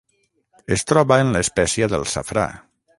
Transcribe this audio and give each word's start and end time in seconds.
Es 0.77 0.85
troba 0.93 1.19
en 1.25 1.31
l'espècia 1.37 1.93
del 1.95 2.11
safrà. 2.17 2.51